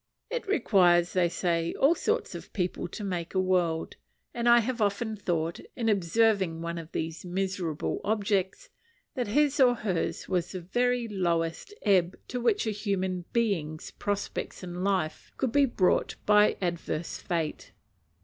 It 0.31 0.47
requires, 0.47 1.13
they 1.13 1.29
say, 1.29 1.75
all 1.79 1.93
sorts 1.93 2.33
of 2.33 2.51
people 2.53 2.87
to 2.87 3.03
make 3.03 3.35
a 3.35 3.39
world; 3.39 3.97
and 4.33 4.49
I 4.49 4.59
have 4.61 4.81
often 4.81 5.15
thought, 5.15 5.59
in 5.75 5.89
observing 5.89 6.59
one 6.59 6.79
of 6.79 6.91
these 6.91 7.23
miserable 7.23 8.01
objects, 8.03 8.69
that 9.13 9.27
his, 9.27 9.59
or 9.59 9.75
hers, 9.75 10.27
was 10.27 10.53
the 10.53 10.59
very 10.59 11.07
lowest 11.07 11.71
ebb 11.83 12.17
to 12.29 12.41
which 12.41 12.65
a 12.65 12.71
human 12.71 13.25
being's 13.31 13.91
prospects 13.91 14.63
in 14.63 14.83
life 14.83 15.31
could 15.37 15.51
be 15.51 15.65
brought 15.67 16.15
by 16.25 16.57
adverse 16.63 17.19
fate. 17.19 17.71